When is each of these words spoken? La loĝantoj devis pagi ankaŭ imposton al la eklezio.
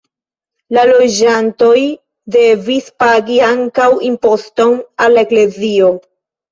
La 0.77 0.85
loĝantoj 0.91 1.75
devis 2.37 2.91
pagi 3.05 3.39
ankaŭ 3.53 3.89
imposton 4.13 4.77
al 5.07 5.19
la 5.21 5.29
eklezio. 5.31 5.97